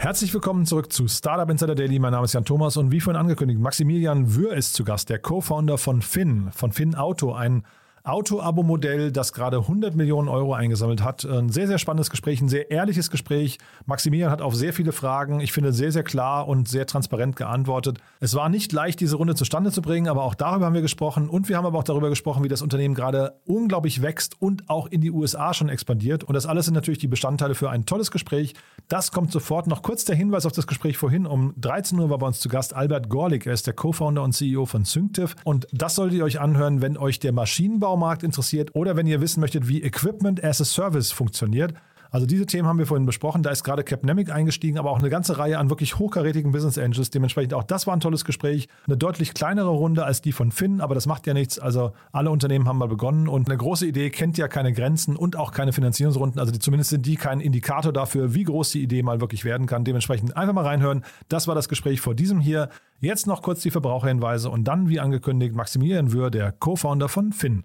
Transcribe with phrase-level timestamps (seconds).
[0.00, 1.98] Herzlich willkommen zurück zu Startup Insider Daily.
[1.98, 5.18] Mein Name ist Jan Thomas und wie vorhin angekündigt, Maximilian Wür ist zu Gast, der
[5.18, 7.64] Co-Founder von Finn, von Finn Auto, ein
[8.04, 11.24] Auto-Abo-Modell, das gerade 100 Millionen Euro eingesammelt hat.
[11.24, 13.58] Ein sehr, sehr spannendes Gespräch, ein sehr ehrliches Gespräch.
[13.86, 17.98] Maximilian hat auf sehr viele Fragen, ich finde, sehr, sehr klar und sehr transparent geantwortet.
[18.20, 21.28] Es war nicht leicht, diese Runde zustande zu bringen, aber auch darüber haben wir gesprochen.
[21.28, 24.86] Und wir haben aber auch darüber gesprochen, wie das Unternehmen gerade unglaublich wächst und auch
[24.86, 26.24] in die USA schon expandiert.
[26.24, 28.54] Und das alles sind natürlich die Bestandteile für ein tolles Gespräch.
[28.88, 29.66] Das kommt sofort.
[29.66, 31.26] Noch kurz der Hinweis auf das Gespräch vorhin.
[31.26, 33.46] Um 13 Uhr war bei uns zu Gast Albert Gorlik.
[33.46, 35.36] Er ist der Co-Founder und CEO von Synctiv.
[35.44, 39.20] Und das solltet ihr euch anhören, wenn euch der Maschinenbau Baumarkt interessiert oder wenn ihr
[39.20, 41.74] wissen möchtet, wie Equipment as a Service funktioniert.
[42.12, 43.42] Also diese Themen haben wir vorhin besprochen.
[43.42, 47.10] Da ist gerade Capnemic eingestiegen, aber auch eine ganze Reihe an wirklich hochkarätigen Business Angels.
[47.10, 48.68] Dementsprechend auch das war ein tolles Gespräch.
[48.86, 51.58] Eine deutlich kleinere Runde als die von Finn, aber das macht ja nichts.
[51.58, 55.36] Also alle Unternehmen haben mal begonnen und eine große Idee kennt ja keine Grenzen und
[55.36, 56.40] auch keine Finanzierungsrunden.
[56.40, 59.66] Also die, zumindest sind die kein Indikator dafür, wie groß die Idee mal wirklich werden
[59.66, 59.84] kann.
[59.84, 61.04] Dementsprechend einfach mal reinhören.
[61.28, 62.70] Das war das Gespräch vor diesem hier.
[62.98, 67.64] Jetzt noch kurz die Verbraucherhinweise und dann, wie angekündigt, Maximilian Wür, der Co-Founder von Finn.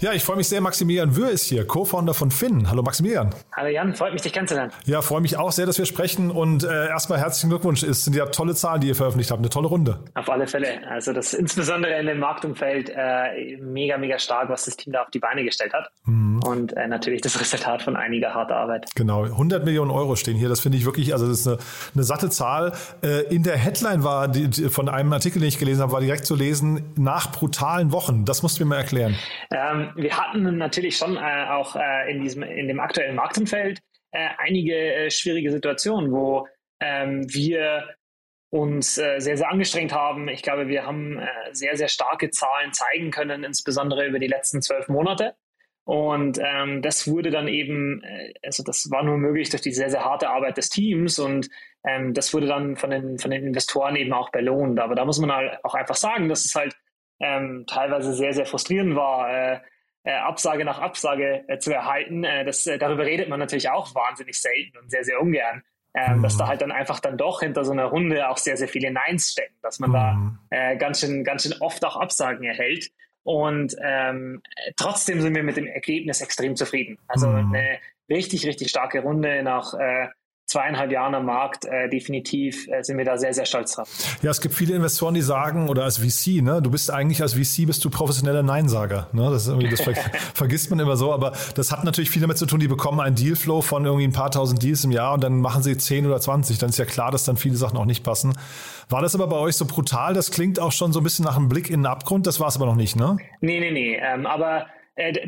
[0.00, 0.60] Ja, ich freue mich sehr.
[0.60, 2.70] Maximilian Wür ist hier, Co-Founder von Finn.
[2.70, 3.34] Hallo Maximilian.
[3.56, 4.70] Hallo Jan, freut mich, dich kennenzulernen.
[4.84, 6.30] Ja, freue mich auch sehr, dass wir sprechen.
[6.30, 7.82] Und äh, erstmal herzlichen Glückwunsch.
[7.82, 9.40] Es sind ja tolle Zahlen, die ihr veröffentlicht habt.
[9.40, 9.98] Eine tolle Runde.
[10.14, 10.88] Auf alle Fälle.
[10.88, 15.10] Also das insbesondere in dem Marktumfeld äh, mega, mega stark, was das Team da auf
[15.10, 15.90] die Beine gestellt hat.
[16.04, 16.44] Mhm.
[16.44, 18.88] Und äh, natürlich das Resultat von einiger harter Arbeit.
[18.94, 20.48] Genau, 100 Millionen Euro stehen hier.
[20.48, 21.58] Das finde ich wirklich, also das ist eine,
[21.96, 22.72] eine satte Zahl.
[23.02, 26.00] Äh, in der Headline war die, die, von einem Artikel, den ich gelesen habe, war
[26.00, 28.24] direkt zu lesen, nach brutalen Wochen.
[28.24, 29.16] Das musst du mir mal erklären.
[29.50, 33.80] Ähm, wir hatten natürlich schon äh, auch äh, in, diesem, in dem aktuellen Marktumfeld
[34.12, 36.46] äh, einige äh, schwierige Situationen, wo
[36.80, 37.94] ähm, wir
[38.50, 40.28] uns äh, sehr, sehr angestrengt haben.
[40.28, 44.62] Ich glaube, wir haben äh, sehr, sehr starke Zahlen zeigen können, insbesondere über die letzten
[44.62, 45.34] zwölf Monate.
[45.84, 48.02] Und ähm, das wurde dann eben,
[48.44, 51.48] also das war nur möglich durch die sehr, sehr harte Arbeit des Teams und
[51.82, 54.78] ähm, das wurde dann von den, von den Investoren eben auch belohnt.
[54.80, 56.76] Aber da muss man halt auch einfach sagen, dass es halt
[57.20, 59.60] ähm, teilweise sehr, sehr frustrierend war, äh,
[60.12, 62.24] Absage nach Absage äh, zu erhalten.
[62.24, 65.62] Äh, das, äh, darüber redet man natürlich auch wahnsinnig selten und sehr, sehr ungern.
[65.94, 66.22] Ähm, mhm.
[66.22, 68.90] Dass da halt dann einfach dann doch hinter so einer Runde auch sehr, sehr viele
[68.90, 69.94] Neins stecken, dass man mhm.
[69.94, 72.90] da äh, ganz, schön, ganz schön oft auch Absagen erhält.
[73.22, 74.42] Und ähm,
[74.76, 76.98] trotzdem sind wir mit dem Ergebnis extrem zufrieden.
[77.08, 77.54] Also mhm.
[77.54, 80.08] eine richtig, richtig starke Runde nach äh,
[80.48, 83.88] zweieinhalb Jahren am Markt, äh, definitiv äh, sind wir da sehr, sehr stolz drauf.
[84.22, 87.34] Ja, es gibt viele Investoren, die sagen, oder als VC, ne, du bist eigentlich als
[87.34, 89.08] VC bist du professioneller Neinsager.
[89.12, 89.28] Ne?
[89.30, 89.92] Das, das ver
[90.34, 93.14] vergisst man immer so, aber das hat natürlich viel damit zu tun, die bekommen einen
[93.14, 96.18] Dealflow von irgendwie ein paar tausend Deals im Jahr und dann machen sie zehn oder
[96.18, 96.56] zwanzig.
[96.56, 98.32] Dann ist ja klar, dass dann viele Sachen auch nicht passen.
[98.88, 100.14] War das aber bei euch so brutal?
[100.14, 102.26] Das klingt auch schon so ein bisschen nach einem Blick in den Abgrund.
[102.26, 103.18] Das war es aber noch nicht, ne?
[103.42, 104.00] Nee, nee, nee.
[104.02, 104.66] Ähm, aber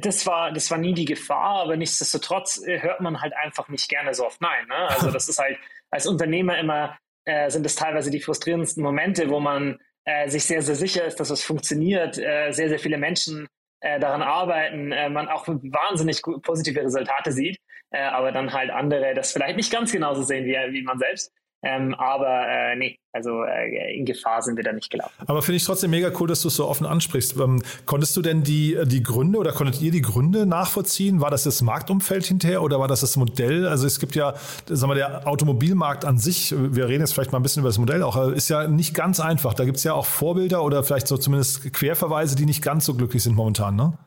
[0.00, 3.88] das war, das war nie die Gefahr, aber nichtsdestotrotz äh, hört man halt einfach nicht
[3.88, 4.66] gerne so oft Nein.
[4.68, 4.88] Ne?
[4.88, 5.58] Also das ist halt
[5.90, 10.62] als Unternehmer immer, äh, sind es teilweise die frustrierendsten Momente, wo man äh, sich sehr,
[10.62, 13.46] sehr sicher ist, dass es funktioniert, äh, sehr, sehr viele Menschen
[13.80, 17.58] äh, daran arbeiten, man auch wahnsinnig positive Resultate sieht,
[17.92, 21.32] aber dann halt andere das vielleicht nicht ganz genauso sehen wie, wie man selbst.
[21.62, 25.12] Ähm, aber äh, nee, also äh, in Gefahr sind wir da nicht gelaufen.
[25.26, 27.36] Aber finde ich trotzdem mega cool, dass du es so offen ansprichst.
[27.38, 31.20] Ähm, konntest du denn die, die Gründe oder konntet ihr die Gründe nachvollziehen?
[31.20, 33.66] War das das Marktumfeld hinterher oder war das das Modell?
[33.68, 34.34] Also es gibt ja,
[34.66, 37.78] sagen wir, der Automobilmarkt an sich, wir reden jetzt vielleicht mal ein bisschen über das
[37.78, 39.52] Modell auch, ist ja nicht ganz einfach.
[39.52, 42.94] Da gibt es ja auch Vorbilder oder vielleicht so zumindest Querverweise, die nicht ganz so
[42.94, 43.98] glücklich sind momentan, ne?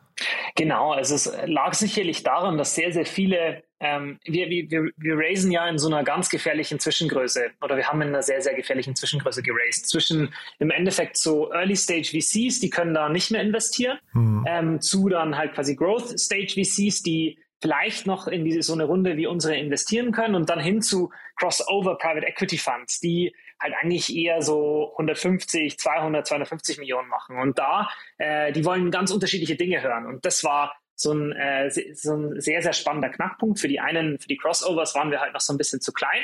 [0.54, 5.50] Genau, also es lag sicherlich daran, dass sehr, sehr viele ähm, wir, wir, wir raisen
[5.50, 8.96] ja in so einer ganz gefährlichen Zwischengröße oder wir haben in einer sehr, sehr gefährlichen
[8.96, 9.90] Zwischengröße geraced.
[9.90, 14.44] Zwischen im Endeffekt so Early Stage VCs, die können da nicht mehr investieren, mhm.
[14.48, 18.84] ähm, zu dann halt quasi Growth Stage VCs, die vielleicht noch in diese, so eine
[18.84, 23.74] Runde wie unsere investieren können und dann hin zu Crossover Private Equity Funds, die halt
[23.82, 27.38] eigentlich eher so 150, 200, 250 Millionen machen.
[27.38, 30.06] Und da, äh, die wollen ganz unterschiedliche Dinge hören.
[30.06, 33.58] Und das war so ein, äh, so ein sehr, sehr spannender Knackpunkt.
[33.58, 36.22] Für die einen, für die Crossovers waren wir halt noch so ein bisschen zu klein.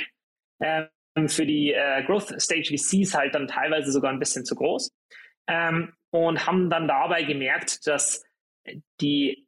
[0.61, 4.93] Ähm, für die äh, Growth Stage VCs halt dann teilweise sogar ein bisschen zu groß.
[5.49, 8.25] Ähm, und haben dann dabei gemerkt, dass
[9.00, 9.46] die,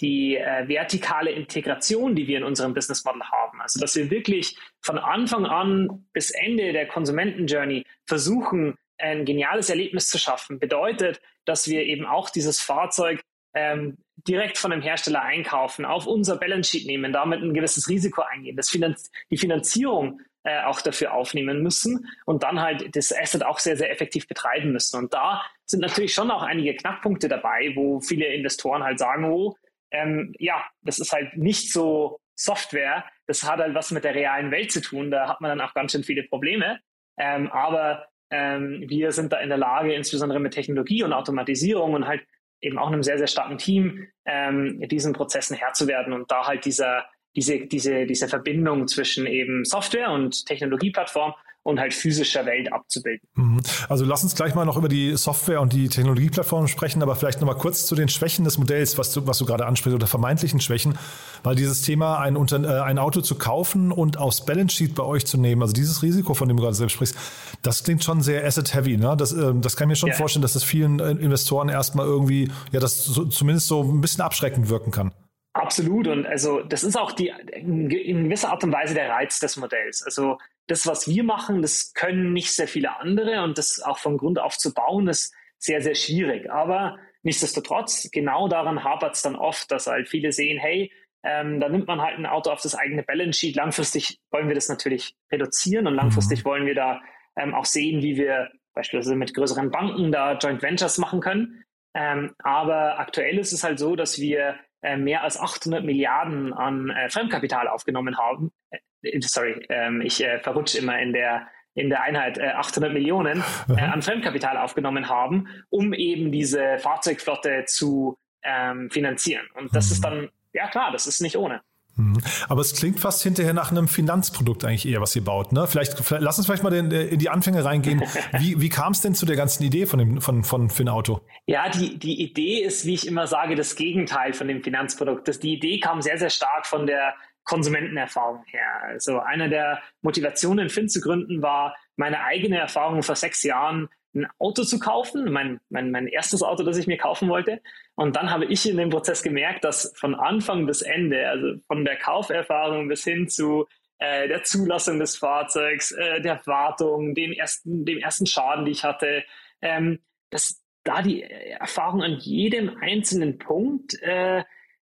[0.00, 4.56] die äh, vertikale Integration, die wir in unserem Business Model haben, also dass wir wirklich
[4.80, 11.68] von Anfang an bis Ende der Konsumenten-Journey versuchen, ein geniales Erlebnis zu schaffen, bedeutet, dass
[11.68, 13.22] wir eben auch dieses Fahrzeug
[13.54, 18.22] ähm, direkt von dem Hersteller einkaufen, auf unser Balance Sheet nehmen, damit ein gewisses Risiko
[18.22, 23.44] eingehen, das Finanz die Finanzierung äh, auch dafür aufnehmen müssen und dann halt das Asset
[23.44, 24.98] auch sehr, sehr effektiv betreiben müssen.
[24.98, 29.56] Und da sind natürlich schon auch einige Knackpunkte dabei, wo viele Investoren halt sagen, oh,
[29.90, 34.50] ähm, ja, das ist halt nicht so Software, das hat halt was mit der realen
[34.50, 36.78] Welt zu tun, da hat man dann auch ganz schön viele Probleme.
[37.16, 42.06] Ähm, aber ähm, wir sind da in der Lage, insbesondere mit Technologie und Automatisierung und
[42.06, 42.22] halt
[42.60, 46.46] eben auch einem sehr, sehr starken Team ähm, diesen Prozessen Herr zu werden und da
[46.46, 47.04] halt dieser,
[47.36, 51.34] diese, diese, diese Verbindung zwischen eben Software und Technologieplattform
[51.64, 53.26] und halt physischer Welt abzubilden.
[53.34, 53.60] Mhm.
[53.88, 57.40] Also lass uns gleich mal noch über die Software und die Technologieplattform sprechen, aber vielleicht
[57.40, 60.06] noch mal kurz zu den Schwächen des Modells, was du, was du gerade ansprichst, oder
[60.06, 60.96] vermeintlichen Schwächen,
[61.42, 65.02] weil dieses Thema, ein, Unter äh, ein Auto zu kaufen und aufs Balance Sheet bei
[65.02, 67.16] euch zu nehmen, also dieses Risiko, von dem du gerade selbst sprichst,
[67.62, 68.98] das klingt schon sehr asset-heavy.
[68.98, 69.16] Ne?
[69.16, 70.14] Das, äh, das kann ich mir schon ja.
[70.16, 74.20] vorstellen, dass das vielen äh, Investoren erstmal irgendwie, ja, das so, zumindest so ein bisschen
[74.20, 75.12] abschreckend wirken kann.
[75.54, 76.08] Absolut.
[76.08, 80.02] Und also das ist auch die in gewisser Art und Weise der Reiz des Modells.
[80.02, 84.16] Also das, was wir machen, das können nicht sehr viele andere und das auch von
[84.16, 86.50] Grund auf zu bauen, ist sehr, sehr schwierig.
[86.50, 91.68] Aber nichtsdestotrotz, genau daran hapert es dann oft, dass halt viele sehen, hey, ähm, da
[91.68, 93.56] nimmt man halt ein Auto auf das eigene Balance Sheet.
[93.56, 96.48] Langfristig wollen wir das natürlich reduzieren und langfristig mhm.
[96.48, 97.00] wollen wir da
[97.36, 101.64] ähm, auch sehen, wie wir beispielsweise mit größeren Banken da Joint Ventures machen können.
[101.94, 106.90] Ähm, aber aktuell ist es halt so, dass wir äh, mehr als 800 Milliarden an
[106.90, 108.78] äh, Fremdkapital aufgenommen haben, äh,
[109.20, 113.80] sorry, ähm, ich äh, verrutsche immer in der in der Einheit äh, 800 Millionen äh,
[113.80, 119.46] an Fremdkapital aufgenommen haben, um eben diese Fahrzeugflotte zu ähm, finanzieren.
[119.54, 119.92] Und das mhm.
[119.92, 121.62] ist dann, ja klar, das ist nicht ohne.
[121.96, 122.18] Mhm.
[122.48, 125.52] Aber es klingt fast hinterher nach einem Finanzprodukt eigentlich eher, was ihr baut.
[125.52, 125.66] Ne?
[125.66, 128.02] Vielleicht, vielleicht lass uns vielleicht mal in, in die Anfänge reingehen.
[128.38, 131.20] Wie, wie kam es denn zu der ganzen Idee von, dem, von, von Finauto?
[131.46, 135.28] Ja, die, die Idee ist, wie ich immer sage, das Gegenteil von dem Finanzprodukt.
[135.28, 137.14] Das, die Idee kam sehr, sehr stark von der
[137.44, 138.82] Konsumentenerfahrung her.
[138.82, 144.26] Also eine der Motivationen, Fin zu gründen, war meine eigene Erfahrung vor sechs Jahren ein
[144.38, 147.60] Auto zu kaufen, mein, mein, mein erstes Auto, das ich mir kaufen wollte.
[147.96, 151.84] Und dann habe ich in dem Prozess gemerkt, dass von Anfang bis Ende, also von
[151.84, 153.66] der Kauferfahrung bis hin zu
[153.98, 158.84] äh, der Zulassung des Fahrzeugs, äh, der Wartung, den ersten, dem ersten Schaden, die ich
[158.84, 159.24] hatte,
[159.62, 160.00] ähm,
[160.30, 164.44] dass da die Erfahrung an jedem einzelnen Punkt äh,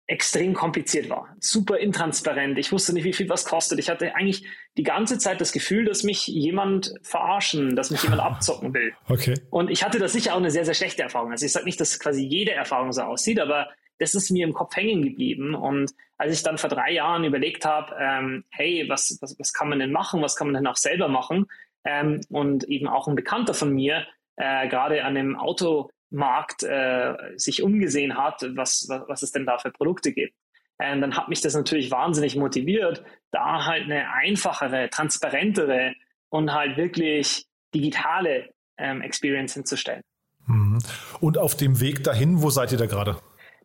[0.07, 2.59] extrem kompliziert war, super intransparent.
[2.59, 3.79] Ich wusste nicht, wie viel was kostet.
[3.79, 4.47] Ich hatte eigentlich
[4.77, 8.93] die ganze Zeit das Gefühl, dass mich jemand verarschen, dass mich jemand abzocken will.
[9.09, 9.35] Okay.
[9.51, 11.31] Und ich hatte das sicher auch eine sehr, sehr schlechte Erfahrung.
[11.31, 14.53] Also ich sage nicht, dass quasi jede Erfahrung so aussieht, aber das ist mir im
[14.53, 15.55] Kopf hängen geblieben.
[15.55, 19.71] Und als ich dann vor drei Jahren überlegt habe, ähm, hey, was, was, was kann
[19.71, 20.21] man denn machen?
[20.21, 21.47] Was kann man denn auch selber machen?
[21.85, 27.15] Ähm, und eben auch ein Bekannter von mir, äh, gerade an dem Auto Markt äh,
[27.37, 30.35] sich umgesehen hat, was, was, was es denn da für Produkte gibt.
[30.79, 35.95] Und dann hat mich das natürlich wahnsinnig motiviert, da halt eine einfachere, transparentere
[36.31, 40.03] und halt wirklich digitale ähm, Experience hinzustellen.
[40.47, 40.79] Mhm.
[41.21, 43.17] Und auf dem Weg dahin, wo seid ihr da gerade?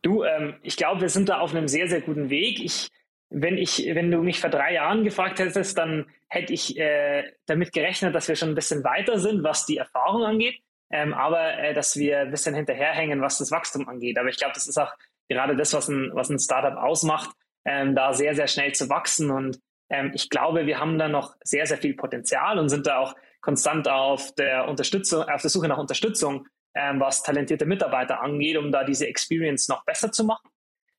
[0.02, 2.60] Du, ähm, ich glaube, wir sind da auf einem sehr, sehr guten Weg.
[2.60, 2.88] Ich,
[3.28, 7.72] wenn ich, wenn du mich vor drei Jahren gefragt hättest, dann hätte ich äh, damit
[7.72, 10.56] gerechnet, dass wir schon ein bisschen weiter sind, was die Erfahrung angeht
[10.90, 14.18] ähm, aber äh, dass wir ein bisschen hinterherhängen, was das Wachstum angeht.
[14.18, 14.92] Aber ich glaube, das ist auch
[15.28, 17.30] gerade das, was ein, was ein Startup ausmacht,
[17.64, 19.30] ähm, da sehr, sehr schnell zu wachsen.
[19.30, 22.98] Und ähm, ich glaube, wir haben da noch sehr, sehr viel Potenzial und sind da
[22.98, 28.56] auch konstant auf der Unterstützung, auf der Suche nach Unterstützung, ähm, was talentierte Mitarbeiter angeht,
[28.56, 30.50] um da diese Experience noch besser zu machen.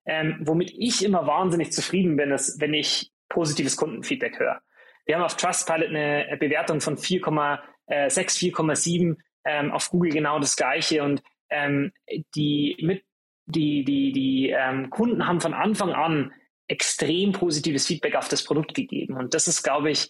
[0.05, 4.61] Ähm, womit ich immer wahnsinnig zufrieden bin, ist, wenn ich positives Kundenfeedback höre.
[5.05, 11.03] Wir haben auf Trustpilot eine Bewertung von 4,6, 4,7 ähm, auf Google genau das Gleiche.
[11.03, 11.91] Und ähm,
[12.35, 13.03] die, mit,
[13.45, 16.33] die, die, die ähm, Kunden haben von Anfang an
[16.67, 19.17] extrem positives Feedback auf das Produkt gegeben.
[19.17, 20.09] Und das ist, glaube ich,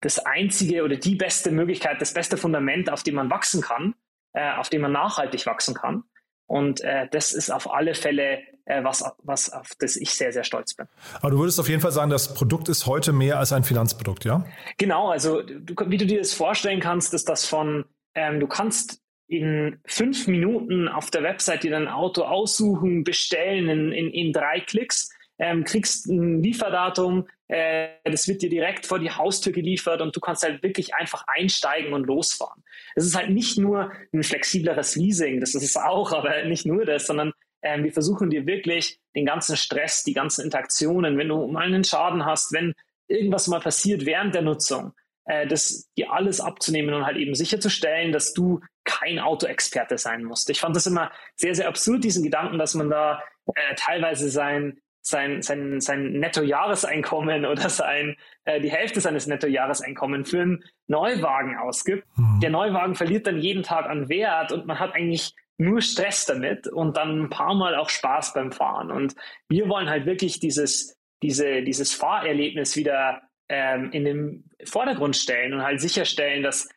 [0.00, 3.94] das einzige oder die beste Möglichkeit, das beste Fundament, auf dem man wachsen kann,
[4.34, 6.04] äh, auf dem man nachhaltig wachsen kann.
[6.46, 10.44] Und äh, das ist auf alle Fälle äh, was, was, auf das ich sehr, sehr
[10.44, 10.86] stolz bin.
[11.20, 14.24] Aber du würdest auf jeden Fall sagen, das Produkt ist heute mehr als ein Finanzprodukt,
[14.24, 14.44] ja?
[14.76, 17.84] Genau, also du, wie du dir das vorstellen kannst, ist das von,
[18.16, 23.92] ähm, du kannst in fünf Minuten auf der Website dir dein Auto aussuchen, bestellen in,
[23.92, 29.10] in, in drei Klicks ähm, kriegst ein Lieferdatum, äh, das wird dir direkt vor die
[29.10, 32.62] Haustür geliefert und du kannst halt wirklich einfach einsteigen und losfahren.
[32.94, 36.84] Es ist halt nicht nur ein flexibleres Leasing, das ist es auch, aber nicht nur
[36.84, 37.32] das, sondern
[37.62, 41.84] ähm, wir versuchen dir wirklich den ganzen Stress, die ganzen Interaktionen, wenn du mal einen
[41.84, 42.72] Schaden hast, wenn
[43.08, 44.92] irgendwas mal passiert während der Nutzung,
[45.26, 50.48] äh, das dir alles abzunehmen und halt eben sicherzustellen, dass du kein Autoexperte sein musst.
[50.50, 53.22] Ich fand das immer sehr, sehr absurd, diesen Gedanken, dass man da
[53.54, 60.42] äh, teilweise sein sein, sein, sein Nettojahreseinkommen oder sein, äh, die Hälfte seines Nettojahreseinkommens für
[60.42, 62.04] einen Neuwagen ausgibt.
[62.16, 62.40] Mhm.
[62.40, 66.66] Der Neuwagen verliert dann jeden Tag an Wert und man hat eigentlich nur Stress damit
[66.66, 68.90] und dann ein paar Mal auch Spaß beim Fahren.
[68.90, 69.14] Und
[69.48, 75.62] wir wollen halt wirklich dieses, diese, dieses Fahrerlebnis wieder ähm, in den Vordergrund stellen und
[75.62, 76.68] halt sicherstellen, dass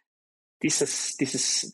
[0.62, 1.72] dieses, dieses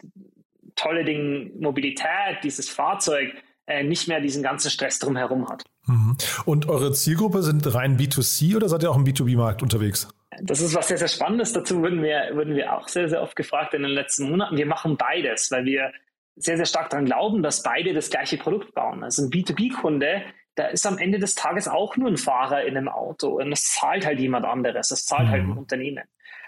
[0.75, 3.34] tolle Ding Mobilität, dieses Fahrzeug
[3.68, 5.64] äh, nicht mehr diesen ganzen Stress drumherum hat.
[5.88, 6.18] Mhm.
[6.46, 10.08] Und eure Zielgruppe sind rein B2C oder seid ihr auch im B2B-Markt unterwegs?
[10.42, 11.54] Das ist was sehr, sehr Spannendes.
[11.54, 14.58] Dazu wurden wir, wurden wir auch sehr, sehr oft gefragt in den letzten Monaten.
[14.58, 15.92] Wir machen beides, weil wir
[16.36, 19.04] sehr, sehr stark daran glauben, dass beide das gleiche Produkt bauen.
[19.04, 20.24] Also ein B2B-Kunde,
[20.56, 23.64] da ist am Ende des Tages auch nur ein Fahrer in einem Auto und das
[23.64, 25.48] zahlt halt jemand anderes, das zahlt halt mhm.
[25.48, 26.04] halt ein Unternehmen.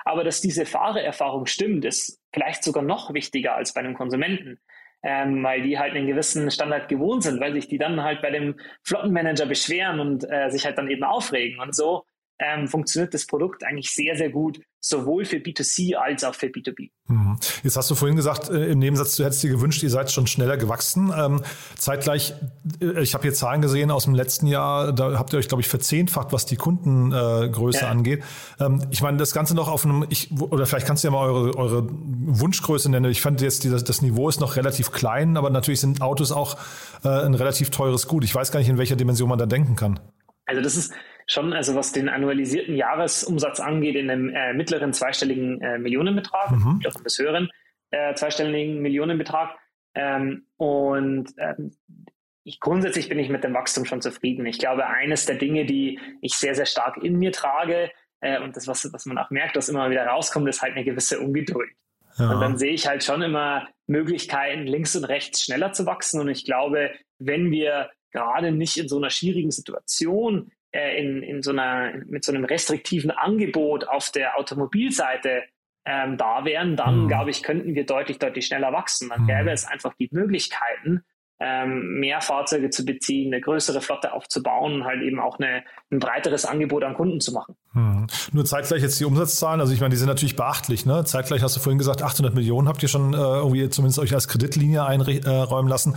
[0.06, 4.60] Aber dass diese Fahrererfahrung stimmt, ist vielleicht sogar noch wichtiger als bei einem Konsumenten
[5.04, 8.32] ähm, weil die halt einen gewissen Standard gewohnt sind, weil sich die dann halt bei
[8.32, 11.60] dem Flottenmanager beschweren und äh, sich halt dann eben aufregen.
[11.60, 12.06] Und so
[12.40, 16.91] ähm, funktioniert das Produkt eigentlich sehr, sehr gut, sowohl für B2C als auch für B2B.
[17.08, 17.38] Mhm.
[17.63, 20.27] Jetzt hast du vorhin gesagt, äh, im Nebensatz, du hättest dir gewünscht, ihr seid schon
[20.27, 21.12] schneller gewachsen.
[21.15, 21.41] Ähm,
[21.77, 22.34] zeitgleich,
[22.82, 25.62] äh, ich habe hier Zahlen gesehen aus dem letzten Jahr, da habt ihr euch, glaube
[25.62, 27.89] ich, verzehnfacht, was die Kundengröße ja.
[27.89, 28.24] angeht.
[28.60, 31.27] Ähm, ich meine, das Ganze noch auf einem, ich, oder vielleicht kannst du ja mal
[31.27, 33.12] eure, eure Wunschgröße nennen.
[33.12, 36.58] Ich fand jetzt, das, das Niveau ist noch relativ klein, aber natürlich sind Autos auch
[37.03, 38.24] äh, ein relativ teures Gut.
[38.24, 40.00] Ich weiß gar nicht, in welcher Dimension man da denken kann.
[40.46, 40.94] Also das ist
[41.27, 46.79] schon, also was den annualisierten Jahresumsatz angeht, in einem äh, mittleren zweistelligen äh, Millionenbetrag, mhm.
[46.86, 47.50] ich bis höheren
[47.91, 49.57] äh, zweistelligen Millionenbetrag.
[49.93, 51.72] Ähm, und ähm,
[52.43, 54.46] ich, grundsätzlich bin ich mit dem Wachstum schon zufrieden.
[54.46, 57.91] Ich glaube, eines der Dinge, die ich sehr, sehr stark in mir trage,
[58.22, 60.86] äh, und das, was, was man auch merkt, was immer wieder rauskommt, ist halt eine
[60.86, 61.69] gewisse Ungeduld.
[62.17, 62.31] Ja.
[62.31, 66.19] Und dann sehe ich halt schon immer Möglichkeiten, links und rechts schneller zu wachsen.
[66.19, 71.41] Und ich glaube, wenn wir gerade nicht in so einer schwierigen Situation äh, in, in
[71.41, 75.41] so einer, mit so einem restriktiven Angebot auf der Automobilseite
[75.86, 77.07] ähm, da wären, dann mhm.
[77.07, 79.10] glaube ich, könnten wir deutlich, deutlich schneller wachsen.
[79.10, 79.27] Dann mhm.
[79.27, 81.01] gäbe es einfach die Möglichkeiten,
[81.39, 85.98] ähm, mehr Fahrzeuge zu beziehen, eine größere Flotte aufzubauen und halt eben auch eine, ein
[85.98, 87.55] breiteres Angebot an Kunden zu machen.
[87.74, 88.07] Hm.
[88.34, 90.86] Nur zeitgleich jetzt die Umsatzzahlen, also ich meine, die sind natürlich beachtlich.
[90.86, 91.05] Ne?
[91.05, 94.27] Zeitgleich hast du vorhin gesagt, 800 Millionen habt ihr schon äh, irgendwie zumindest euch als
[94.27, 95.96] Kreditlinie einräumen lassen.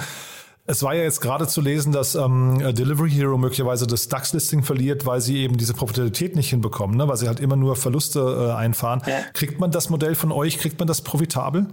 [0.67, 5.07] Es war ja jetzt gerade zu lesen, dass ähm, Delivery Hero möglicherweise das DAX-Listing verliert,
[5.07, 7.09] weil sie eben diese Profitabilität nicht hinbekommen, ne?
[7.09, 9.03] weil sie halt immer nur Verluste äh, einfahren.
[9.07, 9.21] Ja.
[9.33, 11.67] Kriegt man das Modell von euch, kriegt man das profitabel?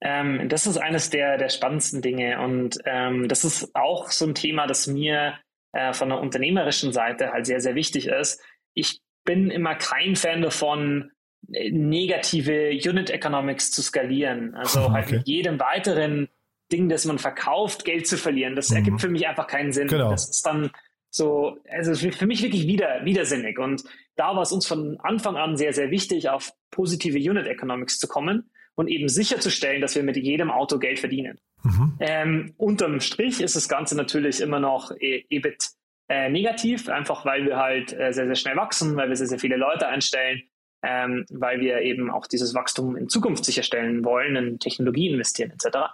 [0.00, 4.34] Ähm, das ist eines der, der spannendsten Dinge und ähm, das ist auch so ein
[4.34, 5.34] Thema, das mir
[5.72, 8.40] äh, von der unternehmerischen Seite halt sehr, sehr wichtig ist.
[8.72, 11.10] Ich bin immer kein Fan davon,
[11.48, 14.54] negative Unit Economics zu skalieren.
[14.54, 14.92] Also okay.
[14.92, 16.28] halt mit jedem weiteren
[16.72, 18.56] Ding, das man verkauft, Geld zu verlieren.
[18.56, 18.76] Das mhm.
[18.76, 19.88] ergibt für mich einfach keinen Sinn.
[19.88, 20.10] Genau.
[20.10, 20.70] Das ist dann
[21.10, 23.58] so, also für mich wirklich wieder, widersinnig.
[23.58, 23.82] Und
[24.16, 28.06] da war es uns von Anfang an sehr, sehr wichtig, auf positive Unit Economics zu
[28.06, 31.38] kommen und eben sicherzustellen, dass wir mit jedem Auto Geld verdienen.
[31.62, 31.96] Mhm.
[32.00, 35.70] Ähm, unterm Strich ist das Ganze natürlich immer noch e EBIT
[36.08, 39.38] äh, negativ, einfach weil wir halt äh, sehr, sehr schnell wachsen, weil wir sehr, sehr
[39.38, 40.42] viele Leute einstellen,
[40.82, 45.90] ähm, weil wir eben auch dieses Wachstum in Zukunft sicherstellen wollen, in Technologie investieren etc.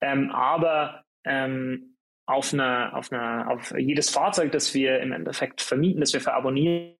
[0.00, 6.00] Ähm, aber ähm, auf, eine, auf, eine, auf jedes Fahrzeug, das wir im Endeffekt vermieten,
[6.00, 6.96] das wir verabonnieren,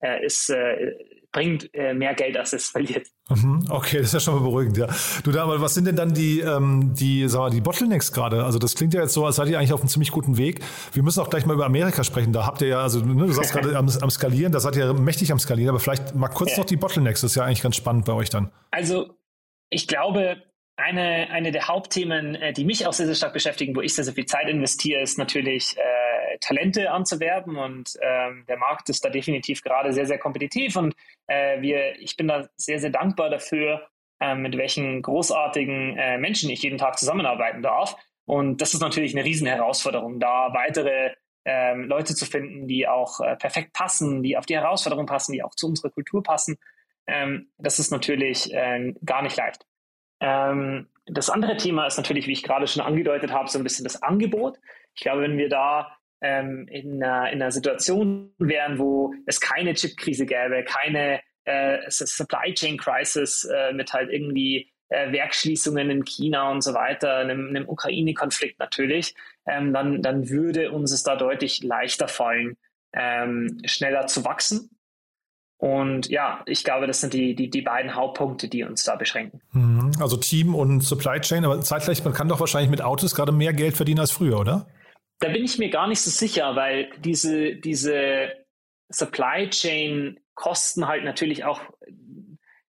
[0.00, 0.94] äh, ist, äh,
[1.32, 3.06] bringt äh, mehr Geld, als es verliert.
[3.28, 4.88] Mhm, okay, das ist ja schon mal beruhigend, ja.
[5.22, 8.44] Du da, aber was sind denn dann die, ähm, die, sag mal, die Bottlenecks gerade?
[8.44, 10.60] Also das klingt ja jetzt so, als seid ihr eigentlich auf einem ziemlich guten Weg.
[10.92, 12.32] Wir müssen auch gleich mal über Amerika sprechen.
[12.32, 14.94] Da habt ihr ja, also ne, du sagst gerade am, am, Skalieren, da seid ihr
[14.94, 16.58] mächtig am Skalieren, aber vielleicht mal kurz ja.
[16.58, 18.50] noch die Bottlenecks, das ist ja eigentlich ganz spannend bei euch dann.
[18.70, 19.18] Also
[19.70, 20.42] ich glaube,
[20.76, 24.04] eine, eine der Hauptthemen, äh, die mich auch sehr, sehr stark beschäftigen, wo ich sehr,
[24.04, 29.08] sehr viel Zeit investiere, ist natürlich äh, Talente anzuwerben und ähm, der Markt ist da
[29.08, 30.94] definitiv gerade sehr, sehr kompetitiv und
[31.26, 33.88] äh, wir, ich bin da sehr, sehr dankbar dafür,
[34.20, 37.96] äh, mit welchen großartigen äh, Menschen ich jeden Tag zusammenarbeiten darf.
[38.24, 41.14] Und das ist natürlich eine Riesenherausforderung, da weitere
[41.44, 45.44] ähm, Leute zu finden, die auch äh, perfekt passen, die auf die Herausforderung passen, die
[45.44, 46.56] auch zu unserer Kultur passen.
[47.06, 49.64] Ähm, das ist natürlich äh, gar nicht leicht.
[50.20, 53.84] Ähm, das andere Thema ist natürlich, wie ich gerade schon angedeutet habe, so ein bisschen
[53.84, 54.58] das Angebot.
[54.94, 59.74] Ich glaube, wenn wir da ähm, in, einer, in, einer, Situation wären, wo es keine
[59.74, 66.50] Chipkrise gäbe, keine äh, Supply Chain Crisis äh, mit halt irgendwie äh, Werkschließungen in China
[66.50, 69.14] und so weiter, einem, einem Ukraine-Konflikt natürlich,
[69.46, 72.56] ähm, dann, dann würde uns es da deutlich leichter fallen,
[72.92, 74.70] ähm, schneller zu wachsen.
[75.58, 79.40] Und ja, ich glaube, das sind die, die, die beiden Hauptpunkte, die uns da beschränken.
[79.52, 79.92] Mhm.
[80.00, 83.54] Also Team und Supply Chain, aber zeitgleich, man kann doch wahrscheinlich mit Autos gerade mehr
[83.54, 84.68] Geld verdienen als früher, oder?
[85.18, 88.32] Da bin ich mir gar nicht so sicher, weil diese, diese
[88.90, 91.62] Supply Chain Kosten halt natürlich auch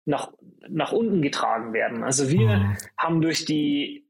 [0.04, 0.32] nach,
[0.68, 2.04] nach unten getragen werden.
[2.04, 2.76] Also wir mhm.
[2.98, 4.06] haben durch die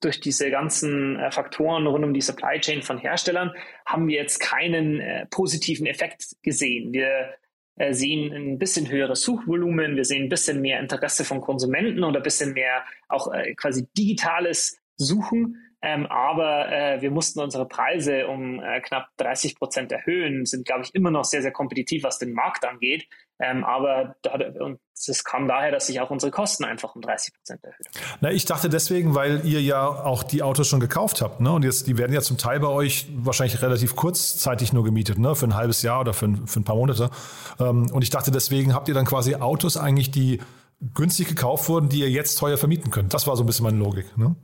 [0.00, 3.52] durch diese ganzen äh, Faktoren rund um die Supply Chain von Herstellern
[3.86, 6.92] haben wir jetzt keinen äh, positiven Effekt gesehen.
[6.92, 7.34] Wir
[7.92, 12.22] sehen ein bisschen höheres Suchvolumen, wir sehen ein bisschen mehr Interesse von Konsumenten oder ein
[12.22, 15.56] bisschen mehr auch äh, quasi digitales Suchen.
[15.82, 20.84] Ähm, aber äh, wir mussten unsere Preise um äh, knapp 30 Prozent erhöhen, sind, glaube
[20.84, 23.06] ich, immer noch sehr, sehr kompetitiv, was den Markt angeht.
[23.40, 27.34] Ähm, aber da, und das kam daher, dass sich auch unsere Kosten einfach um 30
[27.34, 27.86] Prozent erhöht.
[28.20, 31.40] Na, ich dachte deswegen, weil ihr ja auch die Autos schon gekauft habt.
[31.40, 31.50] Ne?
[31.50, 35.34] Und jetzt, die werden ja zum Teil bei euch wahrscheinlich relativ kurzzeitig nur gemietet, ne?
[35.34, 37.10] für ein halbes Jahr oder für ein, für ein paar Monate.
[37.58, 40.40] Ähm, und ich dachte, deswegen habt ihr dann quasi Autos eigentlich, die
[40.94, 43.14] günstig gekauft wurden, die ihr jetzt teuer vermieten könnt.
[43.14, 44.16] Das war so ein bisschen meine Logik.
[44.16, 44.36] Ne?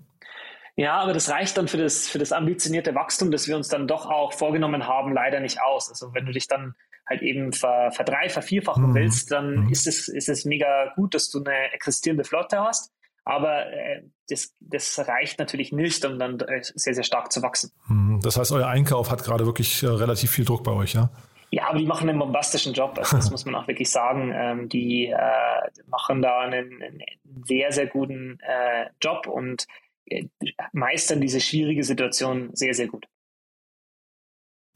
[0.77, 3.87] Ja, aber das reicht dann für das, für das ambitionierte Wachstum, das wir uns dann
[3.87, 5.91] doch auch vorgenommen haben, leider nicht aus.
[5.91, 6.75] Also wenn du dich dann
[7.11, 8.95] halt eben ver, verdrei, vervierfachen mhm.
[8.95, 9.73] willst, dann mhm.
[9.73, 12.93] ist, es, ist es mega gut, dass du eine existierende Flotte hast.
[13.25, 17.73] Aber äh, das, das reicht natürlich nicht, um dann äh, sehr, sehr stark zu wachsen.
[17.89, 18.21] Mhm.
[18.23, 21.11] Das heißt, euer Einkauf hat gerade wirklich äh, relativ viel Druck bei euch, ja?
[21.53, 22.97] Ja, aber die machen einen bombastischen Job.
[22.97, 24.33] Also das muss man auch wirklich sagen.
[24.35, 27.03] Ähm, die äh, machen da einen, einen,
[27.45, 29.67] sehr, sehr guten äh, Job und
[30.07, 30.27] äh,
[30.73, 33.07] meistern diese schwierige Situation sehr, sehr gut.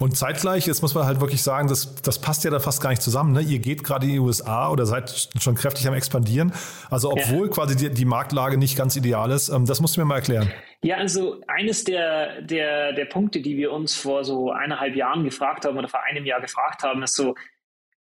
[0.01, 2.91] Und zeitgleich, jetzt muss man halt wirklich sagen, das, das passt ja da fast gar
[2.91, 3.33] nicht zusammen.
[3.33, 3.43] Ne?
[3.43, 6.53] Ihr geht gerade in die USA oder seid schon kräftig am Expandieren.
[6.91, 7.53] Also obwohl ja.
[7.53, 9.51] quasi die, die, Marktlage nicht ganz ideal ist.
[9.51, 10.53] Ähm, das musst du mir mal erklären.
[10.83, 15.65] Ja, also eines der, der, der Punkte, die wir uns vor so eineinhalb Jahren gefragt
[15.65, 17.37] haben oder vor einem Jahr gefragt haben, ist so,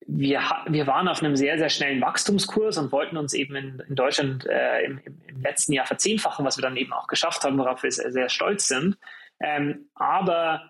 [0.06, 3.96] wir, wir waren auf einem sehr, sehr schnellen Wachstumskurs und wollten uns eben in, in
[3.96, 7.82] Deutschland äh, im, im, letzten Jahr verzehnfachen, was wir dann eben auch geschafft haben, worauf
[7.82, 8.98] wir sehr, sehr stolz sind.
[9.42, 10.70] Ähm, aber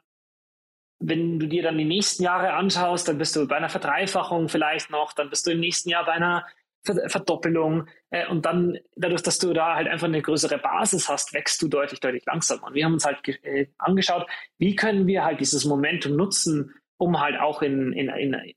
[0.99, 4.89] wenn du dir dann die nächsten Jahre anschaust, dann bist du bei einer Verdreifachung vielleicht
[4.89, 6.45] noch, dann bist du im nächsten Jahr bei einer
[6.83, 11.61] Verdoppelung äh, und dann dadurch, dass du da halt einfach eine größere Basis hast, wächst
[11.61, 12.67] du deutlich, deutlich langsamer.
[12.67, 17.19] Und wir haben uns halt äh, angeschaut, wie können wir halt dieses Momentum nutzen, um
[17.19, 18.53] halt auch in, in, in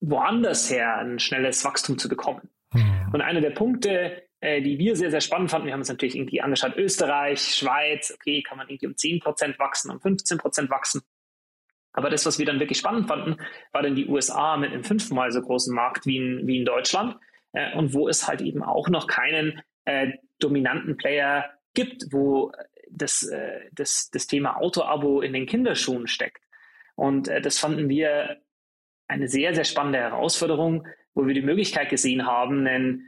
[0.00, 2.48] woanders her ein schnelles Wachstum zu bekommen.
[2.72, 3.10] Mhm.
[3.12, 6.16] Und einer der Punkte, äh, die wir sehr, sehr spannend fanden, wir haben uns natürlich
[6.16, 11.02] irgendwie angeschaut, Österreich, Schweiz, okay, kann man irgendwie um 10% wachsen, um 15% wachsen.
[11.94, 13.36] Aber das, was wir dann wirklich spannend fanden,
[13.72, 17.16] war dann die USA mit einem fünfmal so großen Markt wie in, wie in Deutschland
[17.52, 22.52] äh, und wo es halt eben auch noch keinen äh, dominanten Player gibt, wo
[22.90, 26.42] das, äh, das, das Thema Auto-Abo in den Kinderschuhen steckt.
[26.96, 28.40] Und äh, das fanden wir
[29.06, 33.04] eine sehr, sehr spannende Herausforderung, wo wir die Möglichkeit gesehen haben, ein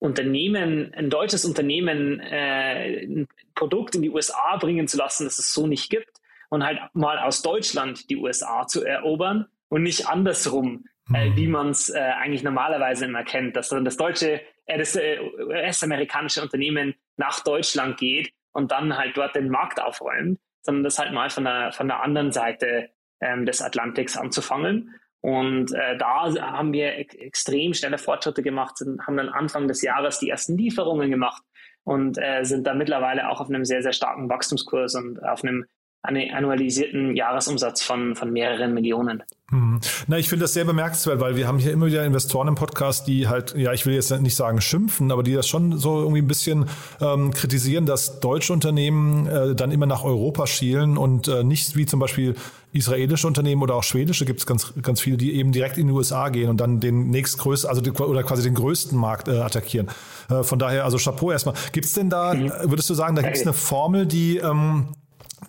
[0.00, 5.52] Unternehmen, ein deutsches Unternehmen, äh, ein Produkt in die USA bringen zu lassen, das es
[5.52, 6.17] so nicht gibt
[6.48, 11.14] und halt mal aus Deutschland die USA zu erobern und nicht andersrum, mhm.
[11.14, 14.96] äh, wie man es äh, eigentlich normalerweise immer kennt, dass dann das deutsche, äh, das
[14.96, 20.98] äh, US-amerikanische Unternehmen nach Deutschland geht und dann halt dort den Markt aufräumt, sondern das
[20.98, 24.94] halt mal von der, von der anderen Seite ähm, des Atlantiks anzufangen.
[25.20, 30.20] Und äh, da haben wir extrem schnelle Fortschritte gemacht, sind, haben dann Anfang des Jahres
[30.20, 31.42] die ersten Lieferungen gemacht
[31.82, 35.66] und äh, sind da mittlerweile auch auf einem sehr, sehr starken Wachstumskurs und auf einem
[36.02, 39.22] annualisierten Jahresumsatz von, von mehreren Millionen.
[39.50, 39.80] Hm.
[40.08, 43.08] Na, ich finde das sehr bemerkenswert, weil wir haben hier immer wieder Investoren im Podcast,
[43.08, 46.20] die halt, ja, ich will jetzt nicht sagen schimpfen, aber die das schon so irgendwie
[46.20, 46.66] ein bisschen
[47.00, 51.86] ähm, kritisieren, dass deutsche Unternehmen äh, dann immer nach Europa schielen und äh, nicht wie
[51.86, 52.34] zum Beispiel
[52.72, 55.92] israelische Unternehmen oder auch schwedische gibt es ganz, ganz viele, die eben direkt in die
[55.94, 59.88] USA gehen und dann den nächstgrößten, also die, oder quasi den größten Markt äh, attackieren.
[60.28, 61.54] Äh, von daher, also Chapeau erstmal.
[61.72, 62.52] Gibt es denn da, mhm.
[62.64, 64.88] würdest du sagen, da gibt es eine Formel, die ähm,